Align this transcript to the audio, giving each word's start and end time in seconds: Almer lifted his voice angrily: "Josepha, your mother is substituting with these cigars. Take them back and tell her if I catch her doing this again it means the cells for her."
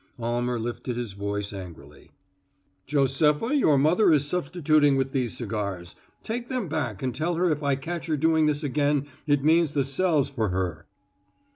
Almer 0.17 0.57
lifted 0.59 0.97
his 0.97 1.13
voice 1.13 1.53
angrily: 1.53 2.09
"Josepha, 2.87 3.55
your 3.55 3.77
mother 3.77 4.11
is 4.11 4.25
substituting 4.25 4.95
with 4.95 5.11
these 5.11 5.37
cigars. 5.37 5.95
Take 6.23 6.49
them 6.49 6.67
back 6.67 7.03
and 7.03 7.13
tell 7.13 7.35
her 7.35 7.51
if 7.51 7.61
I 7.61 7.75
catch 7.75 8.07
her 8.07 8.17
doing 8.17 8.47
this 8.47 8.63
again 8.63 9.05
it 9.27 9.43
means 9.43 9.75
the 9.75 9.85
cells 9.85 10.27
for 10.27 10.49
her." 10.49 10.87